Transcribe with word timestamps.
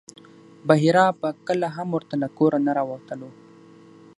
بحیرا 0.67 1.05
به 1.21 1.29
کله 1.47 1.67
هم 1.75 1.87
ورته 1.95 2.15
له 2.21 2.27
کوره 2.37 2.59
نه 2.65 2.71
راوتلو. 2.77 3.29